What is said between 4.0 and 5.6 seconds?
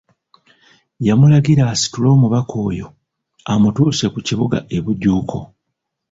ku Kibuga e Bujuuko.